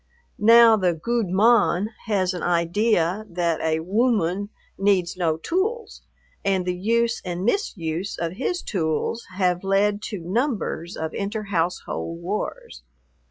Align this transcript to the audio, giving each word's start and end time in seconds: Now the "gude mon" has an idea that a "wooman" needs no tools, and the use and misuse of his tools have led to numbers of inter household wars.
Now 0.39 0.77
the 0.77 0.95
"gude 0.95 1.29
mon" 1.29 1.89
has 2.07 2.33
an 2.33 2.41
idea 2.41 3.23
that 3.29 3.61
a 3.61 3.81
"wooman" 3.81 4.49
needs 4.75 5.15
no 5.15 5.37
tools, 5.37 6.01
and 6.43 6.65
the 6.65 6.75
use 6.75 7.21
and 7.23 7.45
misuse 7.45 8.17
of 8.17 8.31
his 8.37 8.63
tools 8.63 9.23
have 9.37 9.63
led 9.63 10.01
to 10.09 10.17
numbers 10.19 10.97
of 10.97 11.13
inter 11.13 11.43
household 11.43 12.19
wars. 12.19 12.81